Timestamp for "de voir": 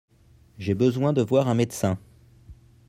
1.13-1.47